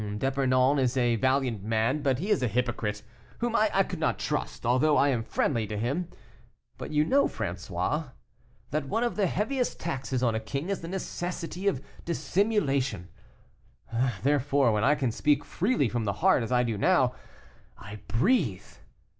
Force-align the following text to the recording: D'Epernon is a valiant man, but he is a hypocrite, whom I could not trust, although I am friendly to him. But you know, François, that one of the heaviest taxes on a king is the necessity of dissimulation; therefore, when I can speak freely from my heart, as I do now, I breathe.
D'Epernon 0.17 0.79
is 0.79 0.97
a 0.97 1.15
valiant 1.17 1.61
man, 1.63 2.01
but 2.01 2.17
he 2.17 2.31
is 2.31 2.41
a 2.41 2.47
hypocrite, 2.47 3.03
whom 3.37 3.55
I 3.55 3.83
could 3.83 3.99
not 3.99 4.17
trust, 4.17 4.65
although 4.65 4.97
I 4.97 5.09
am 5.09 5.21
friendly 5.23 5.67
to 5.67 5.77
him. 5.77 6.07
But 6.79 6.89
you 6.89 7.05
know, 7.05 7.25
François, 7.27 8.11
that 8.71 8.87
one 8.89 9.03
of 9.03 9.15
the 9.15 9.27
heaviest 9.27 9.79
taxes 9.79 10.23
on 10.23 10.33
a 10.33 10.39
king 10.39 10.69
is 10.69 10.81
the 10.81 10.87
necessity 10.87 11.67
of 11.67 11.83
dissimulation; 12.03 13.09
therefore, 14.23 14.71
when 14.71 14.83
I 14.83 14.95
can 14.95 15.11
speak 15.11 15.45
freely 15.45 15.87
from 15.87 16.03
my 16.05 16.13
heart, 16.13 16.41
as 16.41 16.51
I 16.51 16.63
do 16.63 16.79
now, 16.79 17.13
I 17.77 17.99
breathe. 18.07 18.65